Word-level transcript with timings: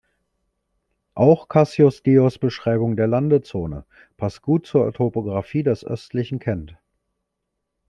Auch 1.13 1.47
Cassius 1.47 2.01
Dios 2.01 2.39
Beschreibung 2.39 2.95
der 2.95 3.05
Landezone 3.05 3.85
passt 4.17 4.41
gut 4.41 4.65
zur 4.65 4.91
Topographie 4.93 5.61
des 5.61 5.83
östlichen 5.85 6.39
Kent. 6.39 6.75